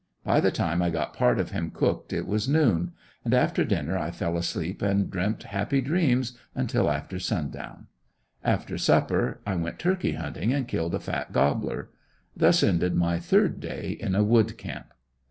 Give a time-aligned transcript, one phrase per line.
[0.23, 2.91] By the time I got part of him cooked it was noon;
[3.23, 7.85] and after dinner I fell asleep and dreamt happy dreams until after sundown.
[8.43, 11.91] After supper I went turkey hunting and killed a fat gobbler.
[12.35, 14.91] Thus ended my third day in a wood camp.